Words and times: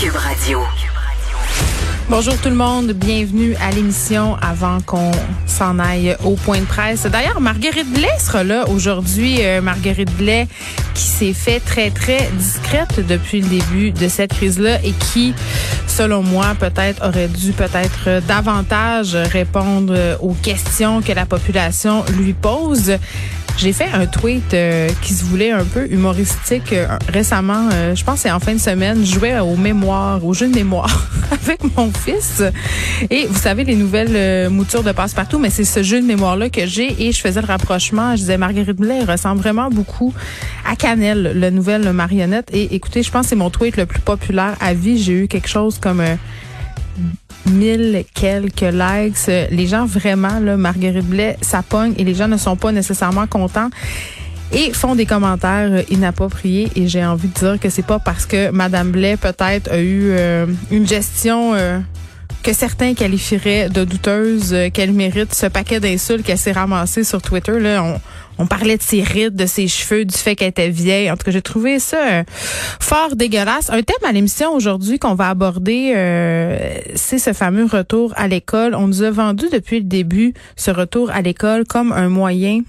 Cube 0.00 0.16
Radio. 0.16 0.62
Bonjour 2.08 2.34
tout 2.38 2.48
le 2.48 2.54
monde, 2.54 2.92
bienvenue 2.92 3.54
à 3.56 3.70
l'émission 3.70 4.34
avant 4.40 4.80
qu'on 4.80 5.10
s'en 5.46 5.78
aille 5.78 6.16
au 6.24 6.36
point 6.36 6.60
de 6.60 6.64
presse. 6.64 7.02
D'ailleurs, 7.02 7.42
Marguerite 7.42 7.92
Blais 7.92 8.08
sera 8.18 8.42
là 8.42 8.66
aujourd'hui. 8.70 9.44
Euh, 9.44 9.60
Marguerite 9.60 10.10
Blais 10.16 10.48
qui 10.94 11.02
s'est 11.02 11.32
fait 11.34 11.60
très, 11.60 11.90
très 11.90 12.30
discrète 12.32 13.06
depuis 13.06 13.42
le 13.42 13.48
début 13.48 13.90
de 13.90 14.08
cette 14.08 14.32
crise-là 14.32 14.82
et 14.82 14.92
qui, 14.92 15.34
selon 15.86 16.22
moi, 16.22 16.54
peut-être 16.58 17.06
aurait 17.06 17.28
dû 17.28 17.52
peut-être 17.52 18.22
davantage 18.26 19.14
répondre 19.14 20.16
aux 20.20 20.34
questions 20.34 21.02
que 21.02 21.12
la 21.12 21.26
population 21.26 22.04
lui 22.16 22.32
pose. 22.32 22.94
J'ai 23.56 23.72
fait 23.72 23.88
un 23.92 24.06
tweet 24.06 24.54
euh, 24.54 24.88
qui 25.02 25.12
se 25.12 25.24
voulait 25.24 25.50
un 25.50 25.64
peu 25.64 25.86
humoristique 25.90 26.72
euh, 26.72 26.86
récemment. 27.08 27.68
Euh, 27.72 27.94
je 27.94 28.04
pense 28.04 28.16
que 28.16 28.20
c'est 28.22 28.30
en 28.30 28.40
fin 28.40 28.54
de 28.54 28.58
semaine. 28.58 29.04
Je 29.04 29.14
jouais 29.14 29.38
au 29.38 29.56
mémoire, 29.56 30.24
au 30.24 30.32
jeu 30.32 30.48
de 30.48 30.54
mémoire 30.54 31.08
avec 31.30 31.60
mon 31.76 31.92
fils. 31.92 32.42
Et 33.10 33.26
vous 33.26 33.38
savez, 33.38 33.64
les 33.64 33.74
nouvelles 33.74 34.48
moutures 34.48 34.82
de 34.82 34.92
passe-partout, 34.92 35.38
mais 35.38 35.50
c'est 35.50 35.64
ce 35.64 35.82
jeu 35.82 36.00
de 36.00 36.06
mémoire-là 36.06 36.48
que 36.48 36.66
j'ai. 36.66 37.06
Et 37.06 37.12
je 37.12 37.20
faisais 37.20 37.40
le 37.40 37.46
rapprochement. 37.46 38.12
Je 38.12 38.20
disais, 38.20 38.38
Marguerite 38.38 38.76
Blais 38.76 39.04
ressemble 39.04 39.40
vraiment 39.40 39.70
beaucoup 39.70 40.14
à 40.66 40.76
Canel, 40.76 41.32
la 41.34 41.50
nouvelle 41.50 41.92
marionnette. 41.92 42.48
Et 42.52 42.74
écoutez, 42.74 43.02
je 43.02 43.10
pense 43.10 43.22
que 43.22 43.30
c'est 43.30 43.36
mon 43.36 43.50
tweet 43.50 43.76
le 43.76 43.86
plus 43.86 44.00
populaire 44.00 44.56
à 44.60 44.74
vie. 44.74 45.02
J'ai 45.02 45.24
eu 45.24 45.28
quelque 45.28 45.48
chose 45.48 45.78
comme 45.78 46.02
mille 47.46 48.04
quelques 48.14 48.60
likes. 48.60 49.26
Les 49.50 49.66
gens 49.66 49.86
vraiment, 49.86 50.38
là, 50.40 50.56
Marguerite 50.56 51.06
Blais, 51.06 51.36
ça 51.40 51.62
pogne 51.62 51.94
et 51.98 52.04
les 52.04 52.14
gens 52.14 52.28
ne 52.28 52.36
sont 52.36 52.56
pas 52.56 52.72
nécessairement 52.72 53.26
contents 53.26 53.70
et 54.52 54.72
font 54.72 54.94
des 54.94 55.06
commentaires 55.06 55.84
inappropriés 55.90 56.70
et 56.74 56.88
j'ai 56.88 57.04
envie 57.04 57.28
de 57.28 57.34
dire 57.34 57.60
que 57.60 57.70
c'est 57.70 57.86
pas 57.86 57.98
parce 57.98 58.26
que 58.26 58.50
Madame 58.50 58.90
Blais 58.90 59.16
peut-être 59.16 59.70
a 59.70 59.78
eu 59.78 60.10
euh, 60.10 60.46
une 60.70 60.86
gestion 60.86 61.54
euh, 61.54 61.78
que 62.42 62.52
certains 62.52 62.94
qualifieraient 62.94 63.68
de 63.68 63.84
douteuse 63.84 64.52
euh, 64.52 64.70
qu'elle 64.70 64.92
mérite 64.92 65.34
ce 65.34 65.46
paquet 65.46 65.80
d'insultes 65.80 66.24
qu'elle 66.24 66.38
s'est 66.38 66.52
ramassé 66.52 67.04
sur 67.04 67.20
Twitter. 67.20 67.58
Là, 67.58 67.82
on, 67.82 68.00
on, 68.38 68.46
parlait 68.46 68.76
de 68.76 68.82
ses 68.82 69.02
rides, 69.02 69.36
de 69.36 69.46
ses 69.46 69.68
cheveux, 69.68 70.04
du 70.04 70.16
fait 70.16 70.36
qu'elle 70.36 70.48
était 70.48 70.70
vieille. 70.70 71.10
En 71.10 71.16
tout 71.16 71.24
cas, 71.24 71.30
j'ai 71.30 71.42
trouvé 71.42 71.78
ça 71.78 71.98
euh, 71.98 72.22
fort 72.80 73.16
dégueulasse. 73.16 73.70
Un 73.70 73.82
thème 73.82 74.08
à 74.08 74.12
l'émission 74.12 74.52
aujourd'hui 74.54 74.98
qu'on 74.98 75.14
va 75.14 75.28
aborder, 75.28 75.92
euh, 75.94 76.58
c'est 76.94 77.18
ce 77.18 77.32
fameux 77.32 77.66
retour 77.66 78.12
à 78.16 78.28
l'école. 78.28 78.74
On 78.74 78.86
nous 78.86 79.02
a 79.02 79.10
vendu 79.10 79.46
depuis 79.52 79.80
le 79.80 79.86
début 79.86 80.34
ce 80.56 80.70
retour 80.70 81.10
à 81.10 81.22
l'école 81.22 81.64
comme 81.64 81.92
un 81.92 82.08
moyen 82.08 82.60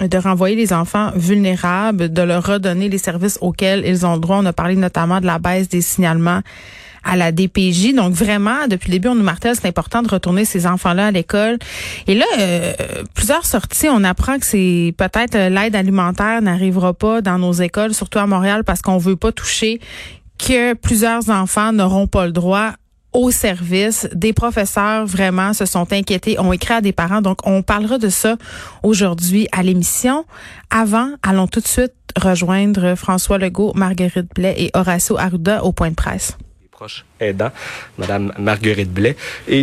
de 0.00 0.18
renvoyer 0.18 0.56
les 0.56 0.72
enfants 0.72 1.12
vulnérables, 1.14 2.12
de 2.12 2.22
leur 2.22 2.44
redonner 2.44 2.88
les 2.88 2.98
services 2.98 3.38
auxquels 3.40 3.84
ils 3.86 4.04
ont 4.04 4.16
droit. 4.16 4.38
On 4.38 4.46
a 4.46 4.52
parlé 4.52 4.74
notamment 4.74 5.20
de 5.20 5.26
la 5.26 5.38
baisse 5.38 5.68
des 5.68 5.82
signalements 5.82 6.40
à 7.04 7.16
la 7.16 7.32
DPJ. 7.32 7.94
Donc 7.94 8.12
vraiment, 8.12 8.66
depuis 8.68 8.90
le 8.90 8.98
début, 8.98 9.08
on 9.08 9.14
nous 9.14 9.22
martèle, 9.22 9.54
c'est 9.54 9.68
important 9.68 10.02
de 10.02 10.08
retourner 10.08 10.44
ces 10.44 10.66
enfants-là 10.66 11.08
à 11.08 11.10
l'école. 11.10 11.58
Et 12.06 12.14
là, 12.14 12.24
euh, 12.38 12.72
plusieurs 13.14 13.46
sorties, 13.46 13.88
on 13.88 14.04
apprend 14.04 14.38
que 14.38 14.46
c'est 14.46 14.94
peut-être 14.96 15.34
euh, 15.34 15.48
l'aide 15.48 15.76
alimentaire 15.76 16.42
n'arrivera 16.42 16.94
pas 16.94 17.20
dans 17.20 17.38
nos 17.38 17.52
écoles, 17.52 17.94
surtout 17.94 18.18
à 18.18 18.26
Montréal, 18.26 18.64
parce 18.64 18.82
qu'on 18.82 18.98
veut 18.98 19.16
pas 19.16 19.32
toucher 19.32 19.80
que 20.38 20.74
plusieurs 20.74 21.30
enfants 21.30 21.72
n'auront 21.72 22.06
pas 22.06 22.26
le 22.26 22.32
droit 22.32 22.72
au 23.12 23.30
service. 23.30 24.08
Des 24.12 24.32
professeurs 24.32 25.06
vraiment 25.06 25.52
se 25.52 25.64
sont 25.64 25.92
inquiétés, 25.92 26.38
ont 26.38 26.52
écrit 26.52 26.74
à 26.74 26.80
des 26.80 26.92
parents. 26.92 27.22
Donc, 27.22 27.38
on 27.46 27.62
parlera 27.62 27.96
de 27.98 28.08
ça 28.08 28.36
aujourd'hui 28.82 29.48
à 29.52 29.62
l'émission. 29.62 30.24
Avant, 30.70 31.10
allons 31.22 31.46
tout 31.46 31.60
de 31.60 31.68
suite 31.68 31.92
rejoindre 32.20 32.94
François 32.96 33.38
Legault, 33.38 33.72
Marguerite 33.74 34.34
Blais 34.34 34.54
et 34.58 34.70
Horacio 34.74 35.16
Arruda 35.18 35.64
au 35.64 35.72
point 35.72 35.90
de 35.90 35.94
presse 35.94 36.36
proche 36.84 37.04
aidant, 37.18 37.50
Madame 37.96 38.32
Marguerite 38.38 38.92
Blais. 38.92 39.16
Et 39.48 39.62